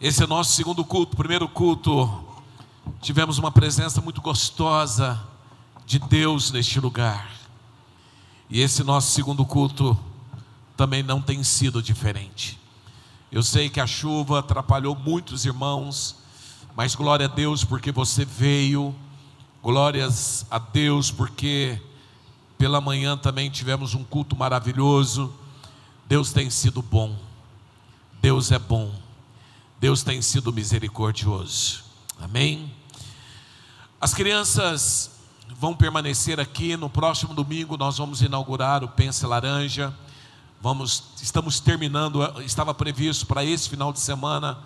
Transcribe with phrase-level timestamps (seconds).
[0.00, 1.16] Esse é o nosso segundo culto.
[1.16, 2.24] Primeiro culto,
[3.00, 5.20] tivemos uma presença muito gostosa
[5.84, 7.28] de Deus neste lugar.
[8.48, 9.98] E esse nosso segundo culto
[10.76, 12.56] também não tem sido diferente.
[13.32, 16.14] Eu sei que a chuva atrapalhou muitos irmãos,
[16.76, 18.94] mas glória a Deus porque você veio.
[19.60, 21.82] Glórias a Deus porque
[22.56, 25.34] pela manhã também tivemos um culto maravilhoso.
[26.06, 27.18] Deus tem sido bom.
[28.22, 29.07] Deus é bom.
[29.80, 31.84] Deus tem sido misericordioso.
[32.20, 32.72] Amém.
[34.00, 35.12] As crianças
[35.56, 36.76] vão permanecer aqui.
[36.76, 39.94] No próximo domingo nós vamos inaugurar o Pense Laranja.
[40.60, 44.58] Vamos, estamos terminando, estava previsto para esse final de semana,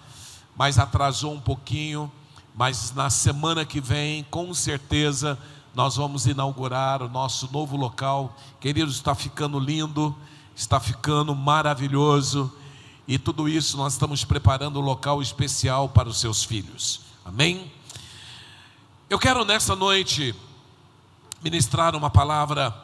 [0.57, 2.11] mas atrasou um pouquinho.
[2.55, 5.39] Mas na semana que vem, com certeza,
[5.75, 8.35] nós vamos inaugurar o nosso novo local.
[8.59, 10.17] Queridos, está ficando lindo,
[10.57, 12.51] está ficando maravilhoso.
[13.07, 17.01] E tudo isso nós estamos preparando um local especial para os seus filhos.
[17.25, 17.71] Amém?
[19.11, 20.35] Eu quero nessa noite
[21.43, 22.75] ministrar uma palavra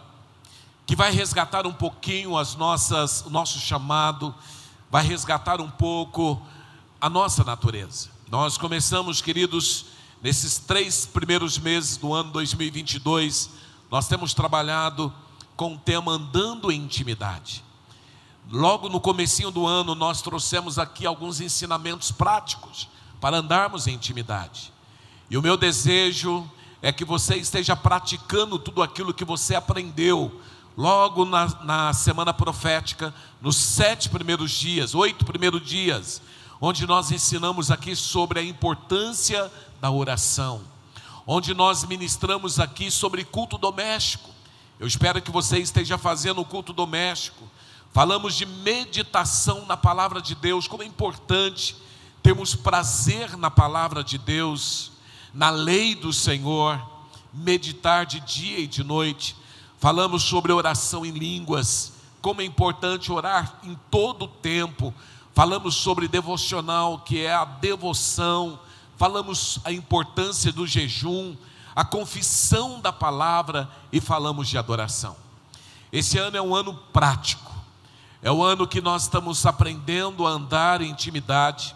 [0.84, 4.34] que vai resgatar um pouquinho as nossas, o nosso chamado,
[4.90, 6.40] vai resgatar um pouco
[7.00, 8.10] a nossa natureza.
[8.30, 9.86] Nós começamos, queridos,
[10.22, 13.50] nesses três primeiros meses do ano 2022,
[13.90, 15.12] nós temos trabalhado
[15.56, 17.64] com o tema andando em intimidade.
[18.50, 22.88] Logo no comecinho do ano, nós trouxemos aqui alguns ensinamentos práticos
[23.20, 24.72] para andarmos em intimidade.
[25.28, 30.40] E o meu desejo é que você esteja praticando tudo aquilo que você aprendeu
[30.74, 36.22] logo na, na semana profética, nos sete primeiros dias, oito primeiros dias,
[36.58, 40.62] onde nós ensinamos aqui sobre a importância da oração,
[41.26, 44.30] onde nós ministramos aqui sobre culto doméstico.
[44.80, 47.44] Eu espero que você esteja fazendo o culto doméstico.
[47.92, 51.76] Falamos de meditação na palavra de Deus, como é importante
[52.22, 54.92] termos prazer na palavra de Deus
[55.32, 56.80] na lei do Senhor,
[57.32, 59.36] meditar de dia e de noite.
[59.78, 64.92] Falamos sobre oração em línguas, como é importante orar em todo o tempo.
[65.34, 68.58] Falamos sobre devocional, que é a devoção.
[68.96, 71.36] Falamos a importância do jejum,
[71.76, 75.16] a confissão da palavra e falamos de adoração.
[75.92, 77.47] Esse ano é um ano prático.
[78.22, 81.74] É o ano que nós estamos aprendendo a andar em intimidade.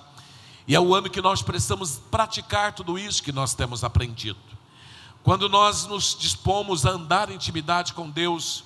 [0.66, 4.38] E é o ano que nós precisamos praticar tudo isso que nós temos aprendido.
[5.22, 8.64] Quando nós nos dispomos a andar em intimidade com Deus,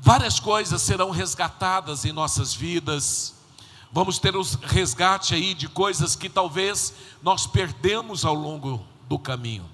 [0.00, 3.34] várias coisas serão resgatadas em nossas vidas.
[3.92, 9.68] Vamos ter o resgate aí de coisas que talvez nós perdemos ao longo do caminho.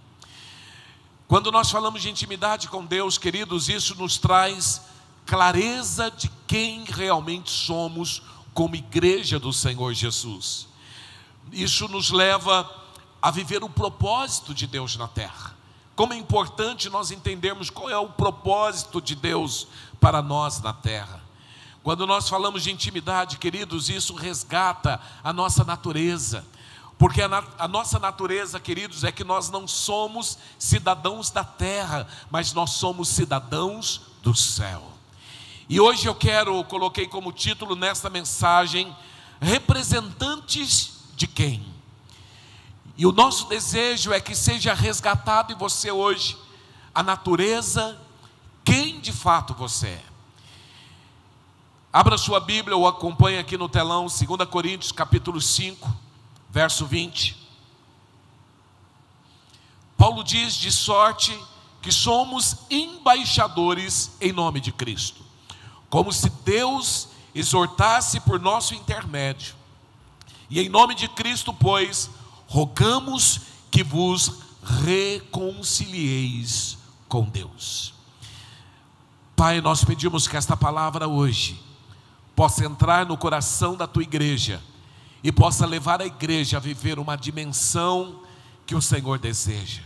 [1.26, 4.82] Quando nós falamos de intimidade com Deus, queridos, isso nos traz
[5.26, 8.22] clareza de quem realmente somos
[8.54, 10.68] como igreja do Senhor Jesus.
[11.52, 12.70] Isso nos leva
[13.20, 15.54] a viver o propósito de Deus na terra.
[15.96, 19.66] Como é importante nós entendermos qual é o propósito de Deus
[20.00, 21.20] para nós na terra.
[21.82, 26.44] Quando nós falamos de intimidade, queridos, isso resgata a nossa natureza.
[26.98, 32.52] Porque a, a, nossa natureza, queridos, é que nós não somos cidadãos da terra, mas
[32.52, 34.95] nós somos cidadãos do céu.
[35.68, 38.94] E hoje eu quero, coloquei como título nesta mensagem,
[39.40, 41.66] representantes de quem?
[42.96, 46.36] E o nosso desejo é que seja resgatado em você hoje
[46.94, 48.00] a natureza,
[48.64, 50.04] quem de fato você é.
[51.92, 55.94] Abra sua Bíblia ou acompanhe aqui no telão, 2 Coríntios capítulo 5,
[56.48, 57.36] verso 20.
[59.96, 61.38] Paulo diz: de sorte
[61.82, 65.25] que somos embaixadores em nome de Cristo,
[65.88, 69.54] como se Deus exortasse por nosso intermédio
[70.48, 72.08] e em nome de Cristo, pois,
[72.46, 74.44] rogamos que vos
[74.84, 77.94] reconcilieis com Deus.
[79.34, 81.60] Pai, nós pedimos que esta palavra hoje
[82.34, 84.62] possa entrar no coração da tua igreja
[85.22, 88.22] e possa levar a igreja a viver uma dimensão
[88.64, 89.82] que o Senhor deseja.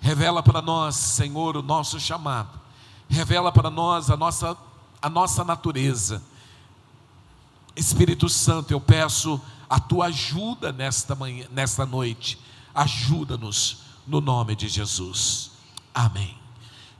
[0.00, 2.60] Revela para nós, Senhor, o nosso chamado.
[3.08, 4.56] Revela para nós a nossa,
[5.04, 6.22] a nossa natureza.
[7.76, 12.38] Espírito Santo, eu peço a tua ajuda nesta manhã, nesta noite.
[12.74, 15.50] Ajuda-nos no nome de Jesus.
[15.94, 16.34] Amém.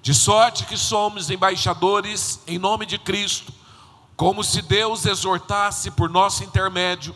[0.02, 3.54] De sorte que somos embaixadores em nome de Cristo,
[4.14, 7.14] como se Deus exortasse por nosso intermédio,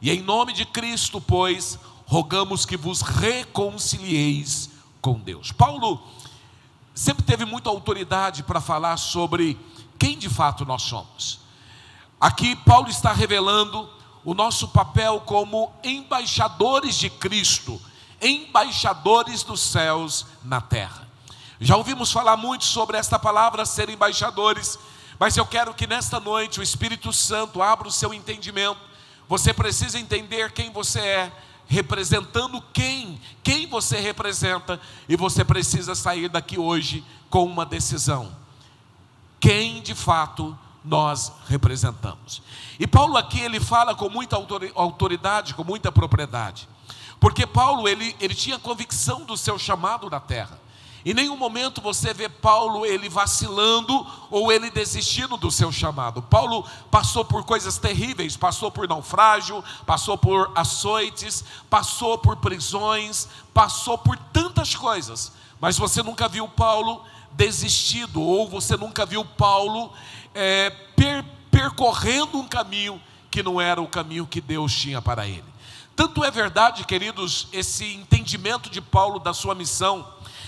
[0.00, 4.70] e em nome de Cristo, pois, rogamos que vos reconcilieis
[5.02, 5.52] com Deus.
[5.52, 6.02] Paulo
[6.94, 9.58] sempre teve muita autoridade para falar sobre
[9.98, 11.40] quem de fato nós somos.
[12.20, 13.88] Aqui Paulo está revelando
[14.24, 17.80] o nosso papel como embaixadores de Cristo,
[18.20, 21.06] embaixadores dos céus na terra.
[21.60, 24.78] Já ouvimos falar muito sobre esta palavra ser embaixadores,
[25.18, 28.80] mas eu quero que nesta noite o Espírito Santo abra o seu entendimento.
[29.28, 31.32] Você precisa entender quem você é,
[31.66, 38.45] representando quem, quem você representa, e você precisa sair daqui hoje com uma decisão.
[39.40, 42.42] Quem de fato nós representamos.
[42.78, 44.36] E Paulo aqui ele fala com muita
[44.74, 46.68] autoridade, com muita propriedade.
[47.18, 50.60] Porque Paulo ele, ele tinha convicção do seu chamado na terra.
[51.04, 56.20] Em nenhum momento você vê Paulo ele vacilando ou ele desistindo do seu chamado.
[56.20, 63.96] Paulo passou por coisas terríveis, passou por naufrágio, passou por açoites, passou por prisões, passou
[63.96, 65.32] por tantas coisas.
[65.60, 67.04] Mas você nunca viu Paulo
[67.36, 69.92] desistido ou você nunca viu Paulo
[70.34, 73.00] é, per, percorrendo um caminho
[73.30, 75.44] que não era o caminho que Deus tinha para ele.
[75.94, 80.06] Tanto é verdade, queridos, esse entendimento de Paulo da sua missão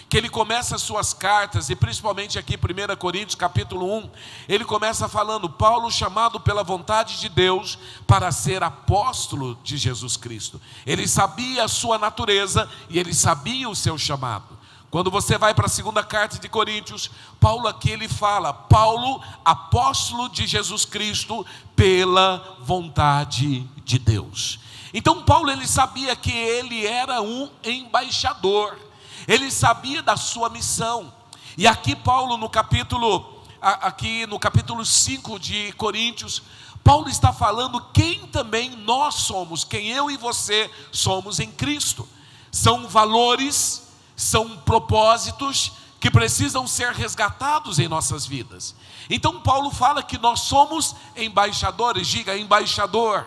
[0.09, 4.11] que ele começa as suas cartas, e principalmente aqui 1 Coríntios capítulo 1,
[4.49, 10.59] ele começa falando, Paulo chamado pela vontade de Deus para ser apóstolo de Jesus Cristo.
[10.87, 14.58] Ele sabia a sua natureza e ele sabia o seu chamado.
[14.91, 20.29] Quando você vai para a segunda carta de Coríntios, Paulo aqui ele fala, Paulo, apóstolo
[20.29, 21.45] de Jesus Cristo,
[21.77, 24.59] pela vontade de Deus.
[24.95, 28.89] Então Paulo ele sabia que ele era um embaixador
[29.29, 31.13] ele sabia da sua missão.
[31.57, 36.43] E aqui Paulo no capítulo aqui no capítulo 5 de Coríntios,
[36.83, 42.09] Paulo está falando quem também nós somos, quem eu e você somos em Cristo.
[42.51, 43.88] São valores,
[44.19, 45.71] são propósitos
[46.01, 48.75] que precisam ser resgatados em nossas vidas.
[49.09, 53.25] Então Paulo fala que nós somos embaixadores, diga embaixador.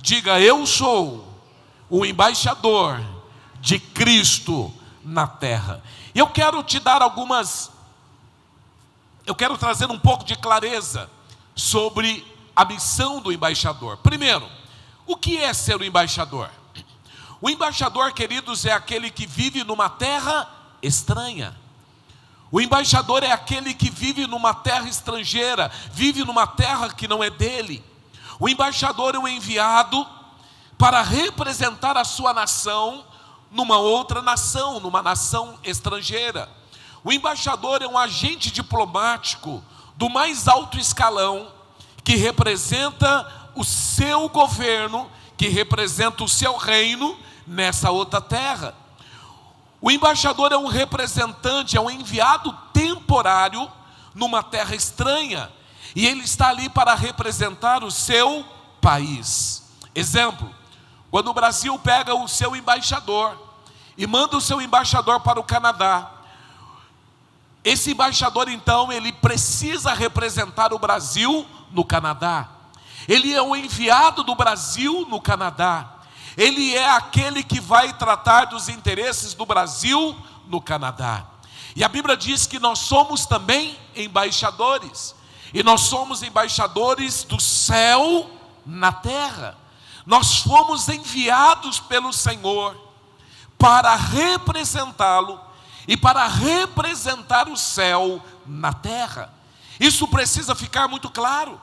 [0.00, 1.26] Diga eu sou
[1.90, 3.04] o embaixador
[3.60, 4.72] de Cristo
[5.02, 5.82] na terra.
[6.14, 7.72] E eu quero te dar algumas,
[9.26, 11.10] eu quero trazer um pouco de clareza
[11.56, 12.24] sobre
[12.54, 13.96] a missão do embaixador.
[13.96, 14.48] Primeiro,
[15.06, 16.48] o que é ser o embaixador?
[17.40, 20.48] O embaixador, queridos, é aquele que vive numa terra
[20.82, 21.54] estranha.
[22.50, 27.28] O embaixador é aquele que vive numa terra estrangeira, vive numa terra que não é
[27.28, 27.84] dele.
[28.38, 30.06] O embaixador é o enviado
[30.78, 33.04] para representar a sua nação
[33.50, 36.48] numa outra nação, numa nação estrangeira.
[37.02, 39.62] O embaixador é um agente diplomático
[39.96, 41.52] do mais alto escalão
[42.02, 48.74] que representa o seu governo, que representa o seu reino nessa outra terra.
[49.80, 53.70] O embaixador é um representante, é um enviado temporário
[54.14, 55.50] numa terra estranha,
[55.94, 58.44] e ele está ali para representar o seu
[58.80, 59.62] país.
[59.94, 60.48] Exemplo:
[61.10, 63.36] quando o Brasil pega o seu embaixador
[63.96, 66.10] e manda o seu embaixador para o Canadá.
[67.62, 72.48] Esse embaixador, então, ele precisa representar o Brasil no Canadá.
[73.08, 75.94] Ele é o enviado do Brasil no Canadá.
[76.36, 80.16] Ele é aquele que vai tratar dos interesses do Brasil
[80.46, 81.26] no Canadá.
[81.76, 85.14] E a Bíblia diz que nós somos também embaixadores.
[85.52, 88.30] E nós somos embaixadores do céu
[88.64, 89.56] na terra.
[90.06, 92.76] Nós fomos enviados pelo Senhor
[93.58, 95.40] para representá-lo
[95.86, 99.32] e para representar o céu na terra.
[99.78, 101.60] Isso precisa ficar muito claro.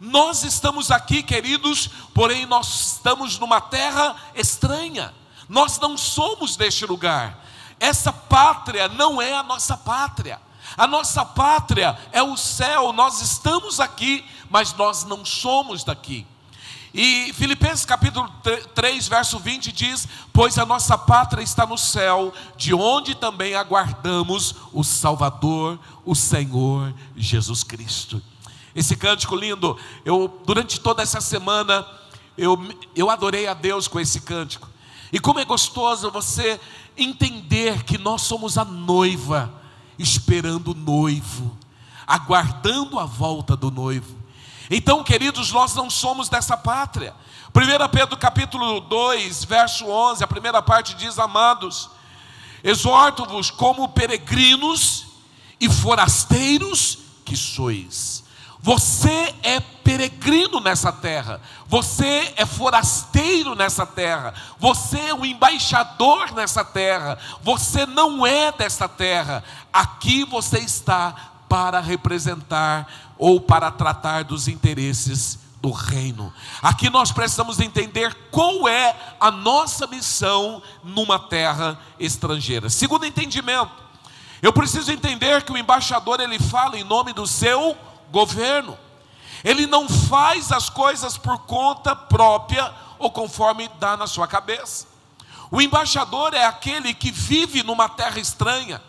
[0.00, 5.12] Nós estamos aqui, queridos, porém nós estamos numa terra estranha.
[5.48, 7.44] Nós não somos deste lugar.
[7.80, 10.40] Essa pátria não é a nossa pátria.
[10.76, 12.92] A nossa pátria é o céu.
[12.92, 16.26] Nós estamos aqui, mas nós não somos daqui.
[16.94, 18.32] E Filipenses capítulo
[18.74, 24.54] 3, verso 20 diz: Pois a nossa pátria está no céu, de onde também aguardamos
[24.72, 28.22] o Salvador, o Senhor Jesus Cristo.
[28.74, 31.86] Esse cântico lindo, eu durante toda essa semana
[32.36, 32.56] eu,
[32.94, 34.68] eu adorei a Deus com esse cântico.
[35.12, 36.60] E como é gostoso você
[36.96, 39.52] entender que nós somos a noiva,
[39.98, 41.56] esperando o noivo,
[42.06, 44.16] aguardando a volta do noivo.
[44.70, 47.14] Então, queridos, nós não somos dessa pátria.
[47.54, 51.88] 1 Pedro capítulo 2, verso 11, a primeira parte diz: Amados,
[52.62, 55.06] exorto-vos como peregrinos
[55.58, 58.27] e forasteiros que sois.
[58.60, 66.64] Você é peregrino nessa terra, você é forasteiro nessa terra, você é o embaixador nessa
[66.64, 71.14] terra, você não é dessa terra, aqui você está
[71.48, 72.86] para representar
[73.16, 76.32] ou para tratar dos interesses do reino.
[76.62, 82.68] Aqui nós precisamos entender qual é a nossa missão numa terra estrangeira.
[82.68, 83.72] Segundo entendimento,
[84.42, 87.76] eu preciso entender que o embaixador ele fala em nome do seu
[88.10, 88.78] governo.
[89.44, 94.86] Ele não faz as coisas por conta própria ou conforme dá na sua cabeça.
[95.50, 98.82] O embaixador é aquele que vive numa terra estranha.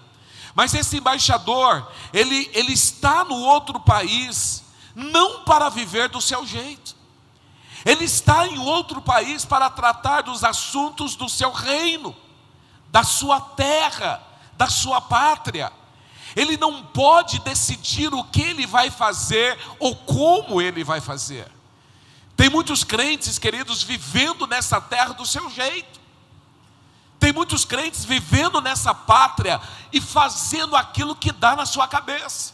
[0.53, 4.63] Mas esse embaixador, ele, ele está no outro país,
[4.95, 6.95] não para viver do seu jeito.
[7.85, 12.13] Ele está em outro país para tratar dos assuntos do seu reino,
[12.89, 14.21] da sua terra,
[14.57, 15.71] da sua pátria.
[16.35, 21.47] Ele não pode decidir o que ele vai fazer ou como ele vai fazer.
[22.35, 25.99] Tem muitos crentes, queridos, vivendo nessa terra do seu jeito.
[27.19, 29.59] Tem muitos crentes vivendo nessa pátria
[29.91, 32.53] e fazendo aquilo que dá na sua cabeça.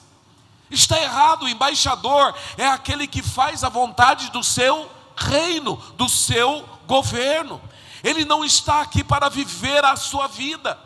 [0.72, 6.68] Está errado, o embaixador é aquele que faz a vontade do seu reino, do seu
[6.88, 7.62] governo.
[8.04, 10.80] Ele não está aqui para viver a sua vida,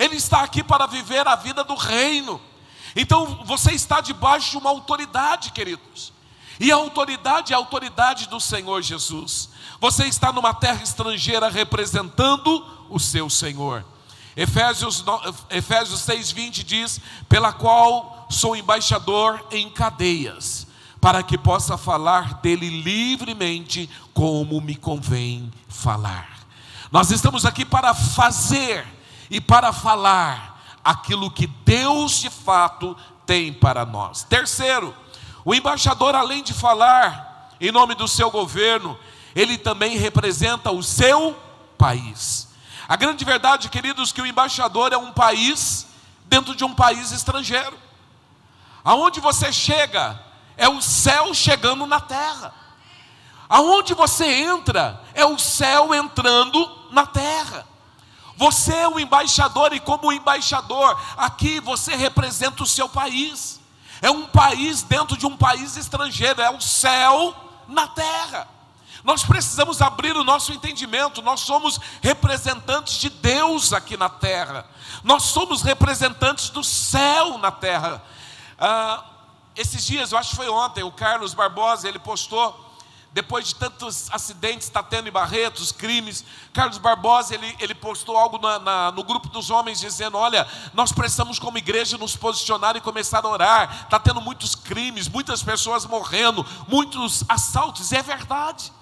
[0.00, 2.40] ele está aqui para viver a vida do reino.
[2.96, 6.10] Então você está debaixo de uma autoridade, queridos.
[6.58, 9.50] E a autoridade é a autoridade do Senhor Jesus.
[9.78, 13.84] Você está numa terra estrangeira representando o seu Senhor.
[14.34, 15.04] Efésios,
[15.50, 20.66] Efésios 6,20 diz: Pela qual sou embaixador em cadeias,
[20.98, 26.40] para que possa falar dele livremente, como me convém falar.
[26.90, 28.99] Nós estamos aqui para fazer
[29.30, 34.24] e para falar aquilo que Deus de fato tem para nós.
[34.24, 34.94] Terceiro,
[35.44, 38.98] o embaixador, além de falar em nome do seu governo,
[39.34, 41.36] ele também representa o seu
[41.78, 42.48] país.
[42.88, 45.86] A grande verdade, queridos, que o embaixador é um país
[46.24, 47.78] dentro de um país estrangeiro.
[48.82, 50.20] Aonde você chega
[50.56, 52.52] é o céu chegando na terra.
[53.48, 57.66] Aonde você entra é o céu entrando na terra.
[58.40, 63.60] Você é o embaixador e como embaixador, aqui você representa o seu país.
[64.00, 67.34] É um país dentro de um país estrangeiro, é o céu
[67.68, 68.48] na terra.
[69.04, 74.64] Nós precisamos abrir o nosso entendimento, nós somos representantes de Deus aqui na terra,
[75.04, 78.02] nós somos representantes do céu na terra.
[78.58, 79.04] Ah,
[79.54, 82.69] esses dias, eu acho que foi ontem, o Carlos Barbosa, ele postou,
[83.12, 88.38] depois de tantos acidentes está tendo em Barretos, crimes, Carlos Barbosa, ele, ele postou algo
[88.38, 92.80] na, na, no grupo dos homens, dizendo, olha, nós precisamos como igreja nos posicionar e
[92.80, 98.72] começar a orar, está tendo muitos crimes, muitas pessoas morrendo, muitos assaltos, e é verdade,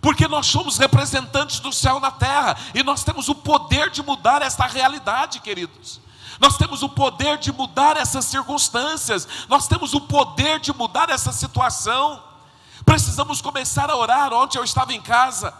[0.00, 4.40] porque nós somos representantes do céu na terra e nós temos o poder de mudar
[4.40, 6.00] esta realidade, queridos.
[6.40, 11.30] Nós temos o poder de mudar essas circunstâncias, nós temos o poder de mudar essa
[11.30, 12.29] situação.
[12.84, 14.32] Precisamos começar a orar.
[14.32, 15.52] Ontem eu estava em casa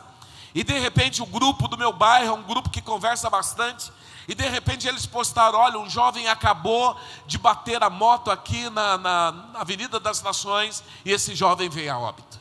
[0.54, 3.92] e de repente o grupo do meu bairro, um grupo que conversa bastante,
[4.26, 6.96] e de repente eles postaram: olha, um jovem acabou
[7.26, 11.92] de bater a moto aqui na, na, na Avenida das Nações e esse jovem veio
[11.92, 12.38] a óbito.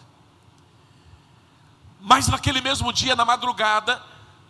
[2.01, 4.01] Mas naquele mesmo dia, na madrugada,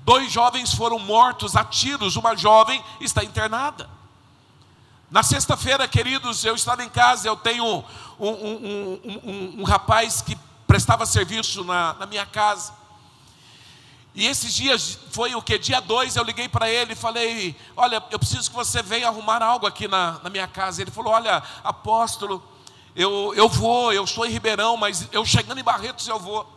[0.02, 3.90] dois jovens foram mortos a tiros, uma jovem está internada.
[5.12, 7.84] Na sexta-feira, queridos, eu estava em casa, eu tenho
[8.20, 10.38] um, um, um, um rapaz que
[10.68, 12.72] prestava serviço na, na, minha casa.
[14.14, 15.58] E esses dias, foi o que?
[15.58, 19.42] Dia 2, eu liguei para ele e falei: Olha, eu preciso que você venha arrumar
[19.42, 20.80] algo aqui na, na minha casa.
[20.80, 22.44] Ele falou: Olha, apóstolo,
[22.96, 26.48] eu, eu vou, eu estou em Ribeirão, mas eu chegando em Barretos eu vou.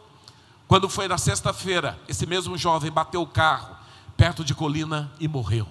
[0.68, 3.76] Quando foi na sexta-feira, esse mesmo jovem bateu o carro
[4.14, 5.66] perto de Colina e morreu.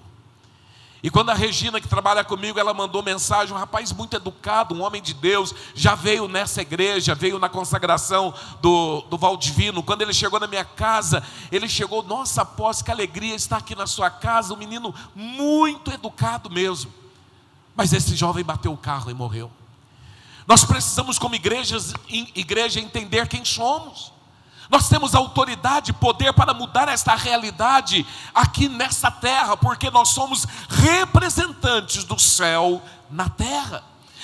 [1.03, 4.84] E quando a Regina, que trabalha comigo, ela mandou mensagem, um rapaz muito educado, um
[4.84, 8.31] homem de Deus, já veio nessa igreja, veio na consagração
[8.62, 9.81] do, do Valdivino.
[9.81, 13.88] Quando ele chegou na minha casa, ele chegou, nossa, após que alegria estar aqui na
[13.88, 16.93] sua casa, um menino muito educado mesmo.
[17.75, 19.51] Mas esse jovem bateu o carro e morreu.
[20.46, 24.13] Nós precisamos, como igrejas, igreja, entender quem somos.
[24.71, 30.47] Nós temos autoridade e poder para mudar esta realidade aqui nessa terra, porque nós somos
[30.69, 33.83] representantes do céu na terra.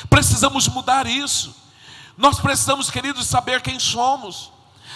[0.10, 1.54] Precisamos mudar isso.
[2.18, 4.50] Nós precisamos, queridos, saber quem somos.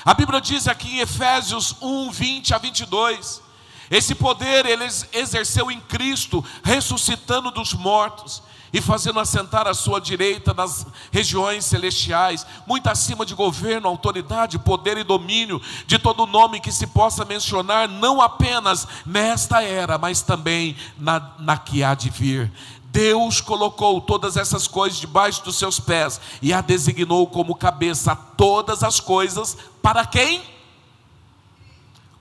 [0.06, 3.42] A Bíblia diz aqui em Efésios 1, 20 a 22.
[3.90, 8.42] Esse poder ele exerceu em Cristo, ressuscitando dos mortos
[8.74, 14.98] e fazendo assentar a sua direita nas regiões celestiais, muito acima de governo, autoridade, poder
[14.98, 20.76] e domínio, de todo nome que se possa mencionar, não apenas nesta era, mas também
[20.98, 22.52] na, na que há de vir.
[22.86, 28.84] Deus colocou todas essas coisas debaixo dos seus pés e a designou como cabeça todas
[28.84, 30.42] as coisas para quem?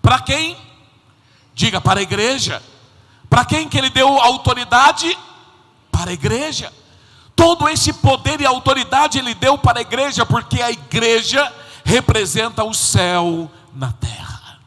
[0.00, 0.56] Para quem?
[1.54, 2.62] Diga para a igreja.
[3.28, 5.16] Para quem que ele deu autoridade?
[6.00, 6.72] Para a igreja.
[7.36, 11.52] Todo esse poder e autoridade ele deu para a igreja, porque a igreja
[11.84, 14.58] representa o céu na terra.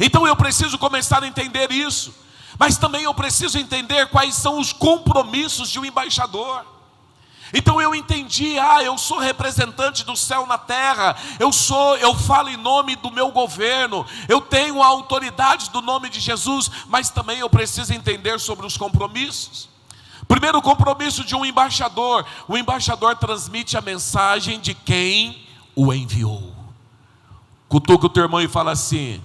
[0.00, 2.12] Então eu preciso começar a entender isso,
[2.58, 6.64] mas também eu preciso entender quais são os compromissos de um embaixador.
[7.54, 12.48] Então eu entendi, ah, eu sou representante do céu na terra, eu sou, eu falo
[12.48, 17.38] em nome do meu governo, eu tenho a autoridade do nome de Jesus, mas também
[17.38, 19.71] eu preciso entender sobre os compromissos.
[20.32, 25.46] Primeiro compromisso de um embaixador: o embaixador transmite a mensagem de quem
[25.76, 26.54] o enviou.
[27.68, 29.22] Cutuca o teu irmão e fala assim: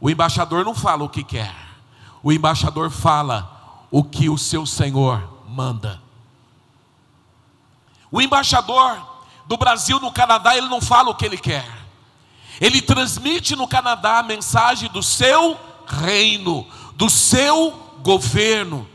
[0.00, 1.52] o embaixador não fala o que quer,
[2.22, 6.00] o embaixador fala o que o seu senhor manda.
[8.08, 9.04] O embaixador
[9.48, 11.68] do Brasil no Canadá, ele não fala o que ele quer,
[12.60, 18.94] ele transmite no Canadá a mensagem do seu reino, do seu governo.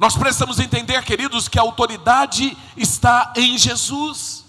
[0.00, 4.46] Nós precisamos entender, queridos, que a autoridade está em Jesus,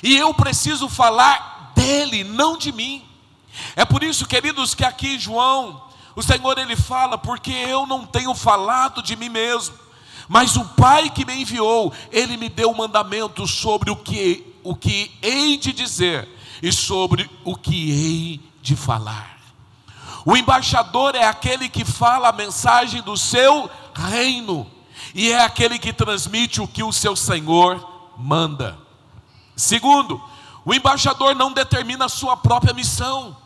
[0.00, 3.04] e eu preciso falar dele, não de mim.
[3.74, 5.82] É por isso, queridos, que aqui João,
[6.14, 9.74] o Senhor ele fala, porque eu não tenho falado de mim mesmo,
[10.28, 15.10] mas o Pai que me enviou, ele me deu mandamento sobre o que o que
[15.22, 16.28] hei de dizer
[16.62, 19.40] e sobre o que hei de falar.
[20.24, 24.70] O embaixador é aquele que fala a mensagem do seu reino
[25.14, 28.78] e é aquele que transmite o que o seu Senhor manda.
[29.56, 30.22] Segundo,
[30.64, 33.36] o embaixador não determina a sua própria missão.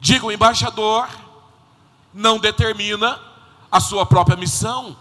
[0.00, 1.08] Diga, o embaixador
[2.12, 3.20] não determina
[3.70, 4.96] a sua própria missão.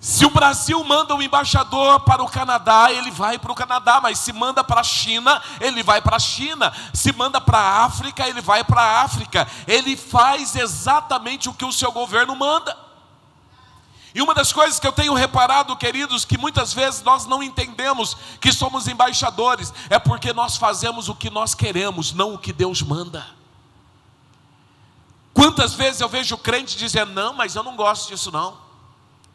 [0.00, 4.18] Se o Brasil manda um embaixador para o Canadá, ele vai para o Canadá, mas
[4.18, 6.72] se manda para a China, ele vai para a China.
[6.92, 9.46] Se manda para a África, ele vai para a África.
[9.66, 12.76] Ele faz exatamente o que o seu governo manda.
[14.14, 18.16] E uma das coisas que eu tenho reparado, queridos, que muitas vezes nós não entendemos
[18.40, 22.82] que somos embaixadores, é porque nós fazemos o que nós queremos, não o que Deus
[22.82, 23.26] manda.
[25.32, 28.58] Quantas vezes eu vejo crente dizendo, não, mas eu não gosto disso não.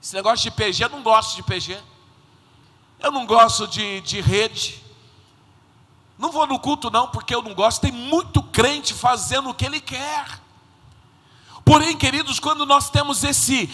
[0.01, 1.79] Esse negócio de PG, eu não gosto de PG.
[2.99, 4.83] Eu não gosto de, de rede.
[6.17, 7.81] Não vou no culto não, porque eu não gosto.
[7.81, 10.39] Tem muito crente fazendo o que ele quer.
[11.67, 13.69] Porém, queridos, quando nós temos esse,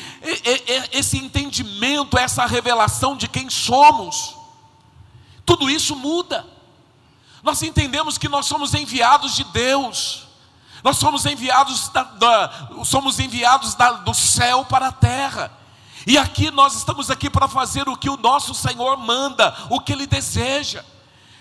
[0.91, 4.35] esse entendimento, essa revelação de quem somos,
[5.45, 6.43] tudo isso muda.
[7.43, 10.23] Nós entendemos que nós somos enviados de Deus,
[10.83, 15.51] nós somos enviados, da, da, somos enviados da, do céu para a terra.
[16.07, 19.93] E aqui nós estamos aqui para fazer o que o nosso Senhor manda, o que
[19.93, 20.83] Ele deseja.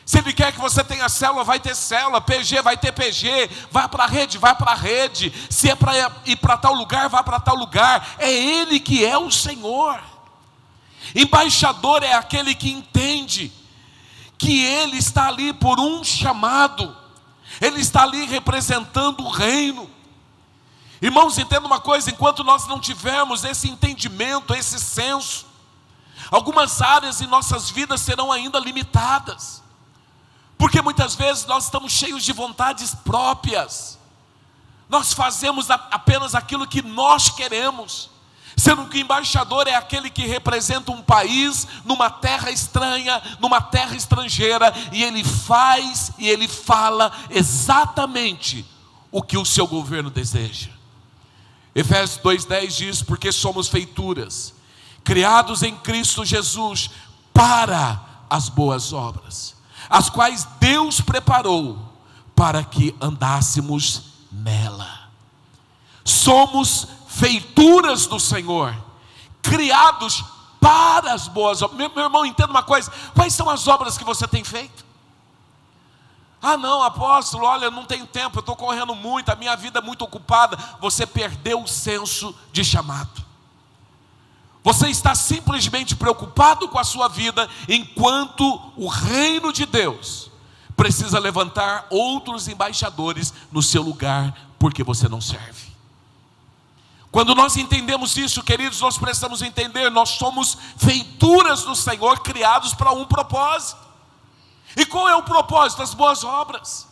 [0.05, 3.89] Se Ele quer que você tenha célula, vai ter célula, PG, vai ter PG, vai
[3.89, 5.33] para a rede, vai para a rede.
[5.49, 5.93] Se é para
[6.25, 8.17] ir para tal lugar, vai para tal lugar.
[8.19, 10.01] É Ele que é o Senhor.
[11.15, 13.53] Embaixador é aquele que entende
[14.37, 16.97] que Ele está ali por um chamado,
[17.61, 19.89] Ele está ali representando o reino.
[21.01, 25.47] Irmãos, entenda uma coisa: enquanto nós não tivermos esse entendimento, esse senso,
[26.31, 29.62] algumas áreas em nossas vidas serão ainda limitadas.
[30.63, 33.99] Porque muitas vezes nós estamos cheios de vontades próprias.
[34.89, 38.09] Nós fazemos apenas aquilo que nós queremos.
[38.57, 43.97] Sendo que o embaixador é aquele que representa um país numa terra estranha, numa terra
[43.97, 48.65] estrangeira, e ele faz e ele fala exatamente
[49.11, 50.71] o que o seu governo deseja.
[51.75, 54.55] Efésios 2,10 diz: Porque somos feituras,
[55.03, 56.89] criados em Cristo Jesus
[57.35, 61.79] para as boas obras as quais Deus preparou
[62.35, 65.09] para que andássemos nela.
[66.05, 68.75] Somos feituras do Senhor,
[69.41, 70.25] criados
[70.61, 71.79] para as boas obras.
[71.79, 74.85] Meu, meu irmão, entenda uma coisa: quais são as obras que você tem feito?
[76.41, 79.83] Ah, não, apóstolo, olha, não tenho tempo, eu estou correndo muito, a minha vida é
[79.83, 80.57] muito ocupada.
[80.81, 83.32] Você perdeu o senso de chamado.
[84.65, 88.45] Você está simplesmente preocupado com a sua vida, enquanto
[88.77, 90.31] o reino de Deus
[90.77, 95.73] precisa levantar outros embaixadores no seu lugar, porque você não serve.
[97.11, 102.93] Quando nós entendemos isso, queridos, nós precisamos entender, nós somos feituras do Senhor, criados para
[102.93, 103.81] um propósito.
[104.77, 105.83] E qual é o propósito?
[105.83, 106.89] As boas obras.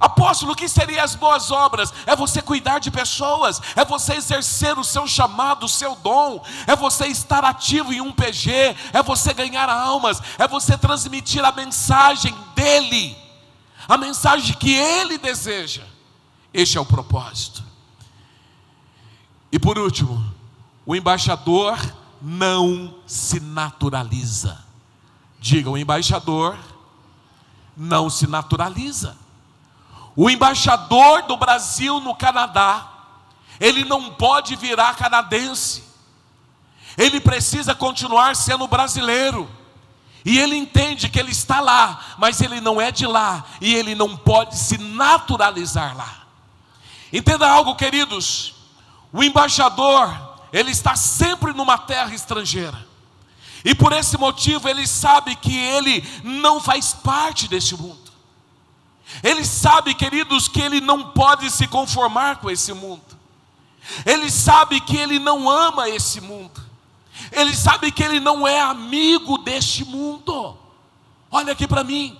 [0.00, 1.92] Apóstolo, o que seriam as boas obras?
[2.06, 6.76] É você cuidar de pessoas, é você exercer o seu chamado, o seu dom, é
[6.76, 8.50] você estar ativo em um PG,
[8.92, 13.16] é você ganhar almas, é você transmitir a mensagem dele,
[13.88, 15.82] a mensagem que ele deseja.
[16.54, 17.64] Este é o propósito.
[19.50, 20.24] E por último,
[20.86, 21.78] o embaixador
[22.20, 24.64] não se naturaliza.
[25.40, 26.56] Diga, o embaixador
[27.76, 29.16] não se naturaliza.
[30.20, 32.88] O embaixador do Brasil no Canadá,
[33.60, 35.84] ele não pode virar canadense.
[36.96, 39.48] Ele precisa continuar sendo brasileiro.
[40.24, 43.94] E ele entende que ele está lá, mas ele não é de lá e ele
[43.94, 46.26] não pode se naturalizar lá.
[47.12, 48.56] Entenda algo, queridos.
[49.12, 50.12] O embaixador,
[50.52, 52.84] ele está sempre numa terra estrangeira.
[53.64, 58.07] E por esse motivo ele sabe que ele não faz parte deste mundo.
[59.22, 63.02] Ele sabe, queridos, que ele não pode se conformar com esse mundo.
[64.04, 66.60] Ele sabe que ele não ama esse mundo.
[67.32, 70.56] Ele sabe que ele não é amigo deste mundo.
[71.30, 72.18] Olha aqui para mim.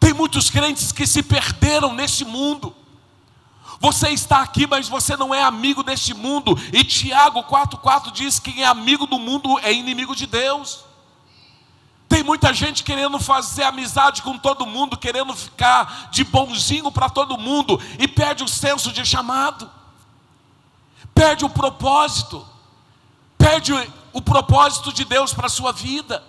[0.00, 2.74] Tem muitos crentes que se perderam neste mundo.
[3.80, 6.58] Você está aqui, mas você não é amigo deste mundo.
[6.72, 10.87] E Tiago 4,4 diz que quem é amigo do mundo é inimigo de Deus.
[12.08, 17.36] Tem muita gente querendo fazer amizade com todo mundo, querendo ficar de bonzinho para todo
[17.36, 19.70] mundo e perde o senso de chamado,
[21.14, 22.46] perde o propósito,
[23.36, 23.72] perde
[24.12, 26.24] o propósito de Deus para a sua vida.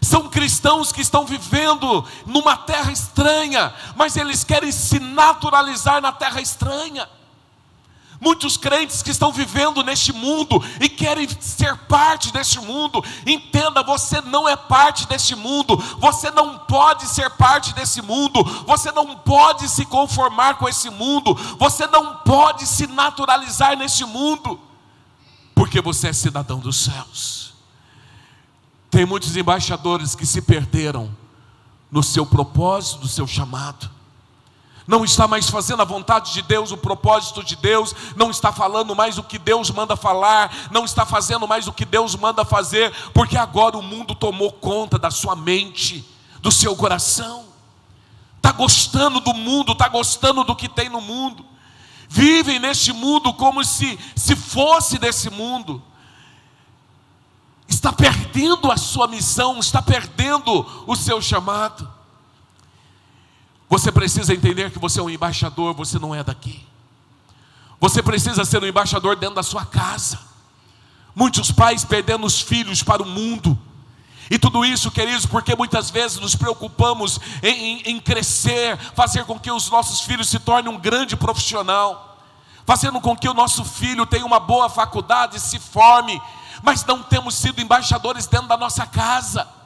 [0.00, 6.40] São cristãos que estão vivendo numa terra estranha, mas eles querem se naturalizar na terra
[6.40, 7.08] estranha.
[8.20, 14.20] Muitos crentes que estão vivendo neste mundo e querem ser parte deste mundo, entenda, você
[14.22, 19.68] não é parte deste mundo, você não pode ser parte desse mundo, você não pode
[19.68, 24.58] se conformar com esse mundo, você não pode se naturalizar neste mundo,
[25.54, 27.54] porque você é cidadão dos céus.
[28.90, 31.14] Tem muitos embaixadores que se perderam
[31.88, 33.97] no seu propósito, no seu chamado
[34.88, 38.96] não está mais fazendo a vontade de Deus, o propósito de Deus, não está falando
[38.96, 42.90] mais o que Deus manda falar, não está fazendo mais o que Deus manda fazer,
[43.12, 46.08] porque agora o mundo tomou conta da sua mente,
[46.40, 47.44] do seu coração.
[48.38, 51.44] Está gostando do mundo, está gostando do que tem no mundo.
[52.08, 55.82] Vivem neste mundo como se, se fosse desse mundo.
[57.68, 61.97] Está perdendo a sua missão, está perdendo o seu chamado.
[63.68, 66.66] Você precisa entender que você é um embaixador, você não é daqui.
[67.80, 70.18] Você precisa ser um embaixador dentro da sua casa.
[71.14, 73.58] Muitos pais perdendo os filhos para o mundo.
[74.30, 79.38] E tudo isso, queridos, porque muitas vezes nos preocupamos em, em, em, crescer, fazer com
[79.38, 82.22] que os nossos filhos se tornem um grande profissional,
[82.66, 86.20] fazendo com que o nosso filho tenha uma boa faculdade, se forme,
[86.62, 89.57] mas não temos sido embaixadores dentro da nossa casa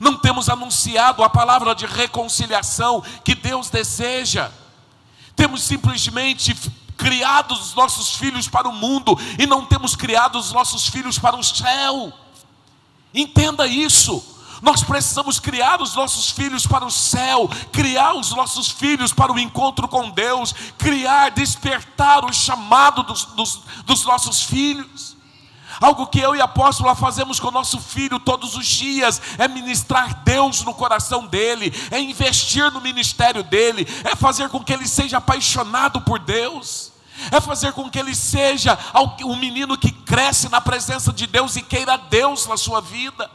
[0.00, 4.50] não temos anunciado a palavra de reconciliação que Deus deseja,
[5.34, 6.54] temos simplesmente
[6.96, 11.36] criado os nossos filhos para o mundo e não temos criado os nossos filhos para
[11.36, 12.12] o céu.
[13.12, 14.24] Entenda isso.
[14.62, 19.38] Nós precisamos criar os nossos filhos para o céu, criar os nossos filhos para o
[19.38, 25.15] encontro com Deus, criar, despertar o chamado dos, dos, dos nossos filhos.
[25.80, 29.46] Algo que eu e a apóstola fazemos com o nosso filho todos os dias é
[29.46, 34.88] ministrar Deus no coração dele, é investir no ministério dele, é fazer com que ele
[34.88, 36.92] seja apaixonado por Deus.
[37.32, 38.78] É fazer com que ele seja
[39.24, 43.30] um menino que cresce na presença de Deus e queira Deus na sua vida.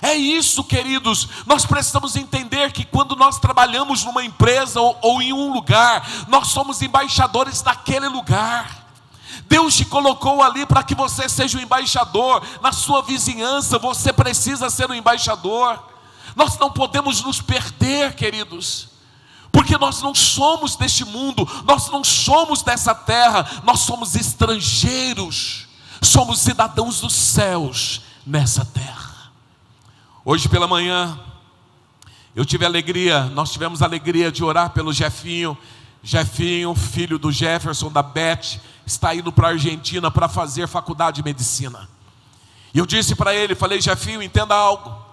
[0.00, 1.28] É isso, queridos.
[1.46, 6.48] Nós precisamos entender que quando nós trabalhamos numa empresa ou, ou em um lugar, nós
[6.48, 8.77] somos embaixadores daquele lugar.
[9.48, 12.42] Deus te colocou ali para que você seja o embaixador.
[12.62, 15.82] Na sua vizinhança, você precisa ser o embaixador.
[16.36, 18.88] Nós não podemos nos perder, queridos,
[19.50, 25.66] porque nós não somos deste mundo, nós não somos dessa terra, nós somos estrangeiros,
[26.02, 29.32] somos cidadãos dos céus nessa terra.
[30.24, 31.18] Hoje pela manhã,
[32.36, 35.56] eu tive alegria, nós tivemos alegria de orar pelo Jefinho,
[36.02, 41.22] Jefinho, filho do Jefferson, da Beth está indo para a Argentina para fazer faculdade de
[41.22, 41.88] medicina.
[42.72, 45.06] E eu disse para ele, falei, Jefinho, entenda algo.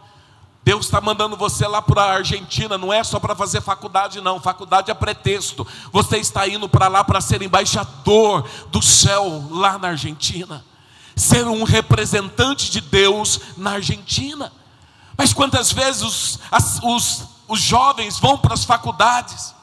[0.63, 4.39] Deus está mandando você lá para a Argentina, não é só para fazer faculdade, não.
[4.39, 5.67] Faculdade é pretexto.
[5.91, 10.65] Você está indo para lá para ser embaixador do céu lá na Argentina,
[11.15, 14.51] ser um representante de Deus na Argentina.
[15.15, 19.53] Mas quantas vezes os, as, os, os jovens vão para as faculdades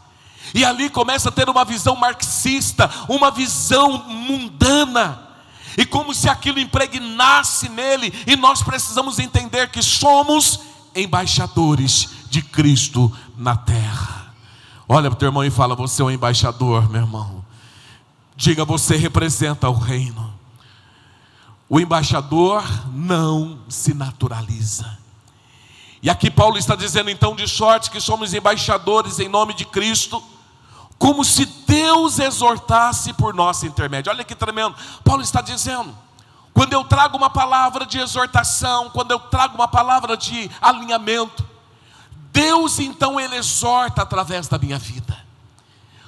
[0.54, 5.28] E ali começa a ter uma visão marxista, uma visão mundana.
[5.76, 10.60] E como se aquilo impregnasse nele, e nós precisamos entender que somos
[10.94, 14.34] embaixadores de Cristo na terra.
[14.88, 17.44] Olha para o teu irmão e fala: Você é um embaixador, meu irmão.
[18.36, 20.32] Diga, você representa o reino.
[21.68, 24.98] O embaixador não se naturaliza.
[26.02, 30.22] E aqui Paulo está dizendo então de sorte que somos embaixadores em nome de Cristo,
[31.02, 34.12] como se Deus exortasse por nosso intermédio.
[34.12, 34.76] Olha que tremendo.
[35.02, 35.92] Paulo está dizendo:
[36.54, 41.44] quando eu trago uma palavra de exortação, quando eu trago uma palavra de alinhamento,
[42.30, 45.18] Deus então ele exorta através da minha vida.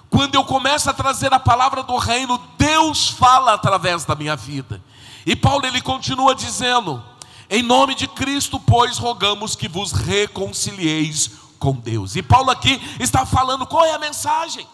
[0.09, 4.81] Quando eu começo a trazer a palavra do reino, Deus fala através da minha vida.
[5.27, 7.03] E Paulo ele continua dizendo:
[7.51, 12.15] Em nome de Cristo, pois, rogamos que vos reconcilieis com Deus.
[12.15, 14.65] E Paulo aqui está falando qual é a mensagem?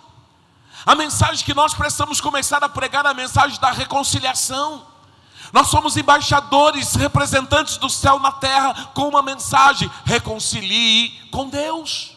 [0.87, 4.87] A mensagem que nós precisamos começar a pregar é a mensagem da reconciliação.
[5.53, 12.17] Nós somos embaixadores, representantes do céu na terra, com uma mensagem: reconcilie com Deus.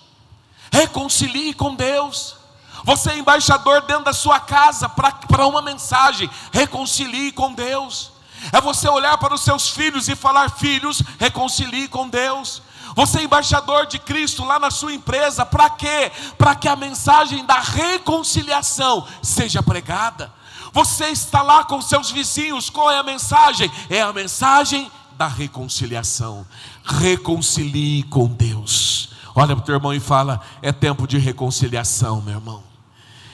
[0.71, 2.36] Reconcilie com Deus.
[2.84, 8.12] Você é embaixador dentro da sua casa para uma mensagem: reconcilie com Deus.
[8.52, 12.62] É você olhar para os seus filhos e falar: filhos, reconcilie com Deus.
[12.96, 16.12] Você é embaixador de Cristo lá na sua empresa, para quê?
[16.38, 20.32] Para que a mensagem da reconciliação seja pregada.
[20.72, 23.72] Você está lá com seus vizinhos, qual é a mensagem?
[23.90, 26.46] É a mensagem da reconciliação.
[26.84, 29.10] Reconcilie com Deus.
[29.36, 32.64] Olha para o teu irmão e fala: é tempo de reconciliação, meu irmão.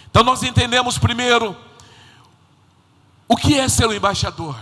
[0.10, 1.56] Então nós entendemos primeiro
[3.28, 4.58] o que é ser um embaixador.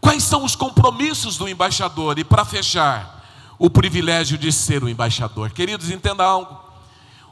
[0.00, 2.18] Quais são os compromissos do embaixador?
[2.18, 3.13] E para fechar,
[3.58, 5.50] o privilégio de ser um embaixador.
[5.50, 6.62] Queridos, entenda algo.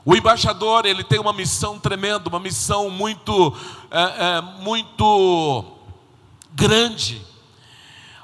[0.05, 3.57] O embaixador ele tem uma missão tremenda, uma missão muito,
[3.91, 5.65] é, é, muito
[6.53, 7.25] grande.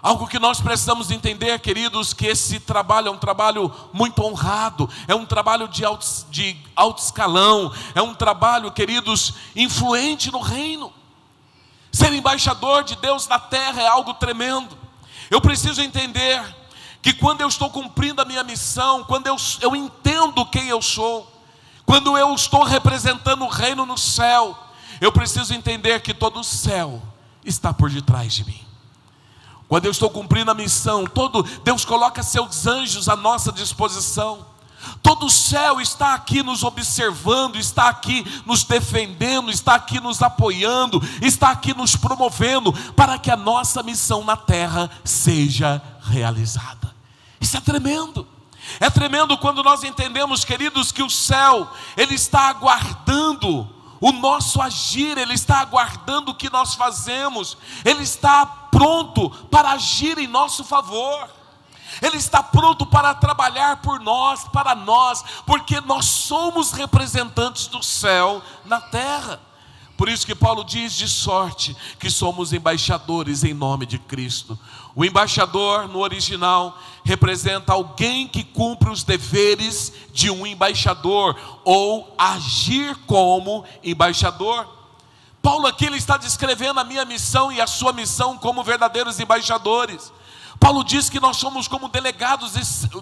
[0.02, 5.14] Algo que nós precisamos entender, queridos, que esse trabalho é um trabalho muito honrado, é
[5.14, 10.92] um trabalho de alto, de alto escalão, é um trabalho, queridos, influente no reino.
[11.92, 14.76] Ser embaixador de Deus na terra é algo tremendo.
[15.30, 16.42] Eu preciso entender
[17.00, 21.30] que quando eu estou cumprindo a minha missão, quando eu, eu entendo quem eu sou,
[21.86, 24.56] quando eu estou representando o reino no céu,
[25.00, 27.02] eu preciso entender que todo o céu
[27.44, 28.60] está por detrás de mim.
[29.68, 34.46] Quando eu estou cumprindo a missão, todo Deus coloca seus anjos à nossa disposição.
[35.02, 41.02] Todo o céu está aqui nos observando, está aqui nos defendendo, está aqui nos apoiando,
[41.20, 46.94] está aqui nos promovendo para que a nossa missão na terra seja realizada.
[47.40, 48.26] Isso é tremendo.
[48.80, 53.68] É tremendo quando nós entendemos, queridos, que o céu ele está aguardando
[54.00, 60.18] o nosso agir, ele está aguardando o que nós fazemos, ele está pronto para agir
[60.18, 61.37] em nosso favor.
[62.00, 68.42] Ele está pronto para trabalhar por nós, para nós, porque nós somos representantes do céu
[68.64, 69.40] na terra.
[69.98, 74.56] Por isso que Paulo diz de sorte que somos embaixadores em nome de Cristo.
[74.94, 82.96] O embaixador, no original, representa alguém que cumpre os deveres de um embaixador ou agir
[83.08, 84.68] como embaixador.
[85.42, 90.12] Paulo aqui ele está descrevendo a minha missão e a sua missão como verdadeiros embaixadores.
[90.58, 92.52] Paulo diz que nós somos como delegados,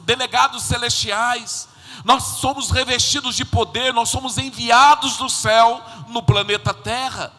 [0.03, 1.69] delegados celestiais,
[2.05, 7.33] nós somos revestidos de poder, nós somos enviados do céu no planeta Terra.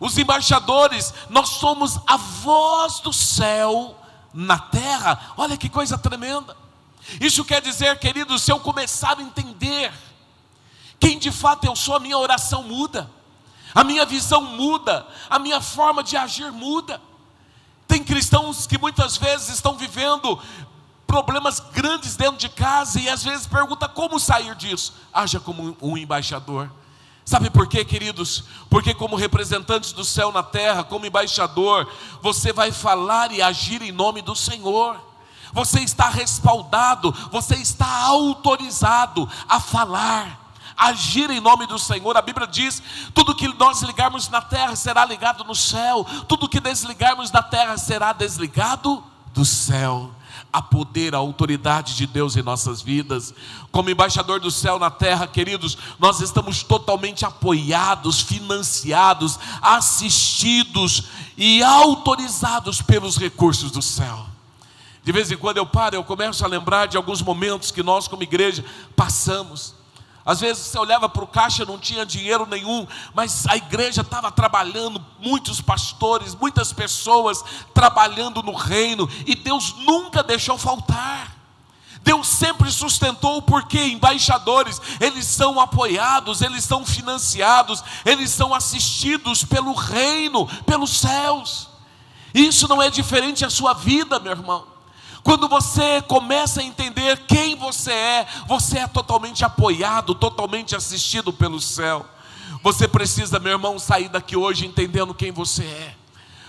[0.00, 3.96] Os embaixadores, nós somos a voz do céu
[4.34, 5.32] na terra.
[5.36, 6.56] Olha que coisa tremenda.
[7.20, 9.92] Isso quer dizer, querido, se eu começar a entender
[10.98, 13.10] quem de fato eu sou, a minha oração muda,
[13.74, 17.00] a minha visão muda, a minha forma de agir muda.
[17.92, 20.40] Tem cristãos que muitas vezes estão vivendo
[21.06, 24.94] problemas grandes dentro de casa e às vezes pergunta como sair disso.
[25.12, 26.72] Haja como um embaixador.
[27.22, 28.44] Sabe por quê, queridos?
[28.70, 31.86] Porque, como representantes do céu na terra, como embaixador,
[32.22, 34.98] você vai falar e agir em nome do Senhor.
[35.52, 40.41] Você está respaldado, você está autorizado a falar,
[40.88, 42.16] agir em nome do Senhor.
[42.16, 42.82] A Bíblia diz:
[43.14, 47.76] tudo que nós ligarmos na terra será ligado no céu, tudo que desligarmos da terra
[47.76, 50.10] será desligado do céu.
[50.52, 53.32] A poder, a autoridade de Deus em nossas vidas.
[53.70, 61.04] Como embaixador do céu na terra, queridos, nós estamos totalmente apoiados, financiados, assistidos
[61.38, 64.26] e autorizados pelos recursos do céu.
[65.02, 68.06] De vez em quando eu paro, eu começo a lembrar de alguns momentos que nós,
[68.06, 68.64] como igreja,
[68.94, 69.74] passamos.
[70.24, 74.30] Às vezes você olhava para o caixa, não tinha dinheiro nenhum, mas a igreja estava
[74.30, 81.42] trabalhando, muitos pastores, muitas pessoas trabalhando no reino, e Deus nunca deixou faltar.
[82.02, 89.72] Deus sempre sustentou, porque embaixadores, eles são apoiados, eles são financiados, eles são assistidos pelo
[89.72, 91.68] reino, pelos céus.
[92.34, 94.71] Isso não é diferente a sua vida, meu irmão.
[95.22, 101.60] Quando você começa a entender quem você é, você é totalmente apoiado, totalmente assistido pelo
[101.60, 102.04] céu.
[102.62, 106.01] Você precisa, meu irmão, sair daqui hoje entendendo quem você é.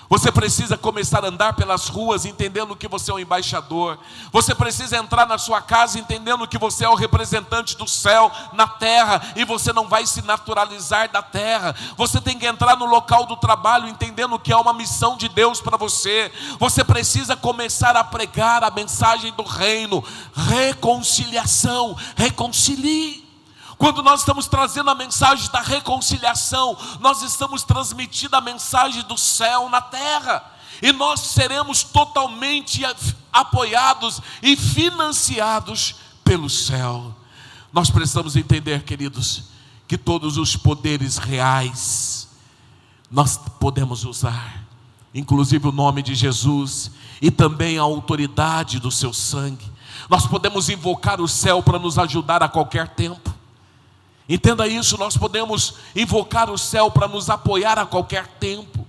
[0.09, 3.97] Você precisa começar a andar pelas ruas entendendo que você é um embaixador.
[4.31, 8.67] Você precisa entrar na sua casa entendendo que você é o representante do céu na
[8.67, 11.75] terra e você não vai se naturalizar da terra.
[11.97, 15.61] Você tem que entrar no local do trabalho entendendo que é uma missão de Deus
[15.61, 16.31] para você.
[16.59, 23.22] Você precisa começar a pregar a mensagem do reino, reconciliação, reconcilie.
[23.83, 29.67] Quando nós estamos trazendo a mensagem da reconciliação, nós estamos transmitindo a mensagem do céu
[29.67, 30.41] na terra.
[30.81, 32.81] E nós seremos totalmente
[33.29, 37.13] apoiados e financiados pelo céu.
[37.73, 39.49] Nós precisamos entender, queridos,
[39.85, 42.29] que todos os poderes reais
[43.11, 44.63] nós podemos usar,
[45.13, 46.89] inclusive o nome de Jesus
[47.21, 49.69] e também a autoridade do seu sangue.
[50.09, 53.42] Nós podemos invocar o céu para nos ajudar a qualquer tempo.
[54.33, 58.83] Entenda isso, nós podemos invocar o céu para nos apoiar a qualquer tempo.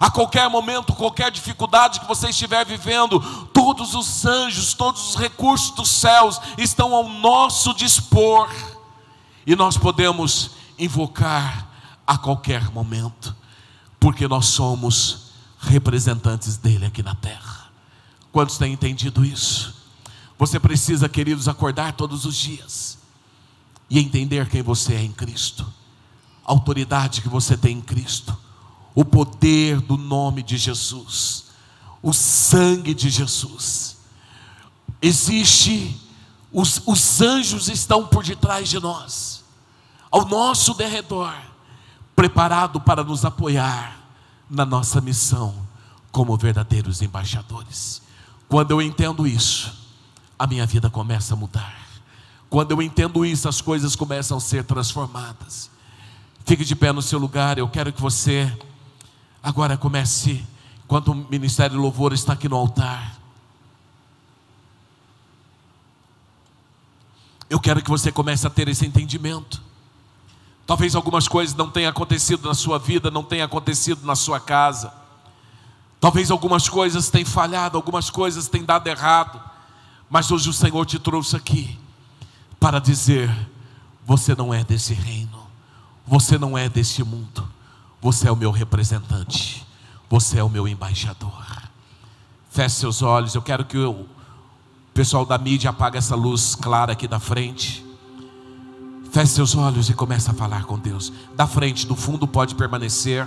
[0.00, 3.20] A qualquer momento, qualquer dificuldade que você estiver vivendo,
[3.52, 8.48] todos os anjos, todos os recursos dos céus estão ao nosso dispor.
[9.46, 11.68] E nós podemos invocar
[12.06, 13.36] a qualquer momento,
[14.00, 17.68] porque nós somos representantes dele aqui na terra.
[18.32, 19.74] Quantos têm entendido isso?
[20.38, 22.97] Você precisa, queridos, acordar todos os dias
[23.90, 25.66] e entender quem você é em Cristo,
[26.44, 28.36] a autoridade que você tem em Cristo,
[28.94, 31.46] o poder do nome de Jesus,
[32.02, 33.96] o sangue de Jesus.
[35.00, 35.96] Existe,
[36.52, 39.44] os, os anjos estão por detrás de nós,
[40.10, 41.32] ao nosso derredor,
[42.16, 43.96] preparado para nos apoiar
[44.50, 45.54] na nossa missão
[46.10, 48.02] como verdadeiros embaixadores.
[48.48, 49.72] Quando eu entendo isso,
[50.38, 51.87] a minha vida começa a mudar.
[52.50, 55.70] Quando eu entendo isso, as coisas começam a ser transformadas.
[56.46, 58.50] Fique de pé no seu lugar, eu quero que você
[59.42, 60.42] agora comece,
[60.84, 63.18] enquanto o Ministério Louvor está aqui no altar.
[67.50, 69.62] Eu quero que você comece a ter esse entendimento.
[70.66, 74.92] Talvez algumas coisas não tenham acontecido na sua vida, não tenham acontecido na sua casa.
[76.00, 79.40] Talvez algumas coisas tenham falhado, algumas coisas tenham dado errado.
[80.08, 81.78] Mas hoje o Senhor te trouxe aqui
[82.58, 83.30] para dizer:
[84.06, 85.46] você não é desse reino,
[86.06, 87.48] você não é desse mundo,
[88.00, 89.66] você é o meu representante,
[90.08, 91.46] você é o meu embaixador.
[92.50, 94.06] Feche seus olhos, eu quero que o
[94.94, 97.84] pessoal da mídia apague essa luz clara aqui da frente.
[99.12, 101.12] Feche seus olhos e comece a falar com Deus.
[101.36, 103.26] Da frente, do fundo pode permanecer.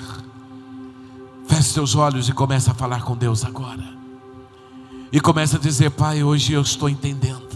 [1.47, 3.83] Feche seus olhos e comece a falar com Deus agora.
[5.11, 7.50] E comece a dizer: Pai, hoje eu estou entendendo.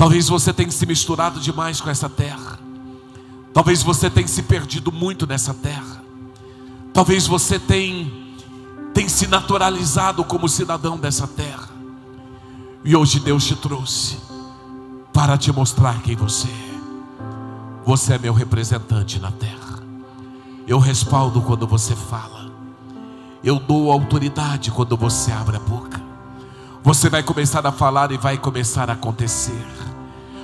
[0.00, 2.58] Talvez você tenha se misturado demais com essa terra.
[3.52, 6.02] Talvez você tenha se perdido muito nessa terra.
[6.90, 8.10] Talvez você tenha,
[8.94, 11.68] tenha se naturalizado como cidadão dessa terra.
[12.82, 14.16] E hoje Deus te trouxe
[15.12, 16.80] para te mostrar quem você é.
[17.84, 19.82] Você é meu representante na terra.
[20.66, 22.50] Eu respaldo quando você fala.
[23.44, 26.00] Eu dou autoridade quando você abre a boca.
[26.82, 29.89] Você vai começar a falar e vai começar a acontecer.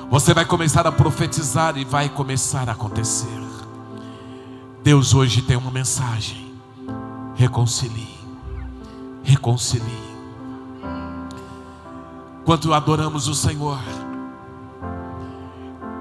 [0.08, 3.26] Você vai começar a profetizar e vai começar a acontecer.
[4.80, 6.54] Deus hoje tem uma mensagem.
[7.34, 8.16] Reconcilie.
[9.24, 10.06] Reconcilie.
[12.44, 13.80] Quando adoramos o Senhor,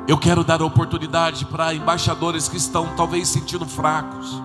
[0.08, 4.40] eu quero dar oportunidade para embaixadores que estão talvez sentindo fracos,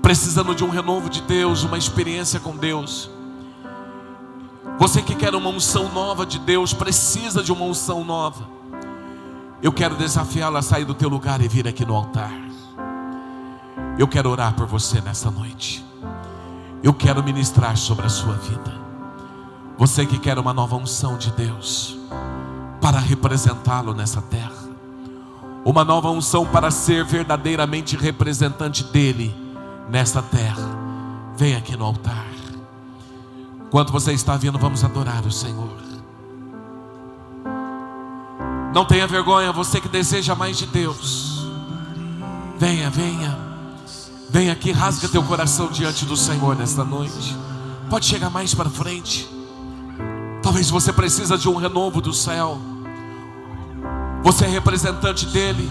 [0.00, 3.10] precisando de um renovo de Deus, uma experiência com Deus.
[4.78, 8.59] Você que quer uma unção nova de Deus, precisa de uma unção nova.
[9.62, 12.32] Eu quero desafiá-lo a sair do teu lugar e vir aqui no altar.
[13.98, 15.84] Eu quero orar por você nessa noite.
[16.82, 18.72] Eu quero ministrar sobre a sua vida.
[19.76, 21.98] Você que quer uma nova unção de Deus
[22.80, 24.70] para representá-lo nessa terra.
[25.62, 29.34] Uma nova unção para ser verdadeiramente representante dele
[29.90, 30.70] nesta terra.
[31.36, 32.26] Vem aqui no altar.
[33.66, 35.89] Enquanto você está vindo, vamos adorar o Senhor.
[38.74, 41.46] Não tenha vergonha, você que deseja mais de Deus.
[42.58, 43.38] Venha, venha.
[44.28, 47.36] Venha aqui, rasga teu coração diante do Senhor nesta noite.
[47.88, 49.28] Pode chegar mais para frente.
[50.42, 52.58] Talvez você precisa de um renovo do céu.
[54.22, 55.68] Você é representante dele.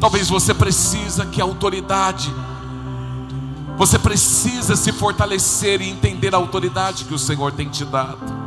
[0.00, 2.32] Talvez você precisa que a autoridade
[3.76, 8.43] você precisa se fortalecer e entender a autoridade que o Senhor tem te dado.